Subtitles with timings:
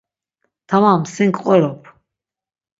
[0.69, 1.81] Tamam, sin ǩqorop.